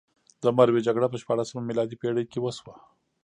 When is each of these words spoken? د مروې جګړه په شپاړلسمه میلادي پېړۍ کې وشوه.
د 0.43 0.45
مروې 0.57 0.81
جګړه 0.87 1.07
په 1.11 1.17
شپاړلسمه 1.21 1.61
میلادي 1.69 1.95
پېړۍ 2.01 2.25
کې 2.31 2.39
وشوه. 2.41 2.75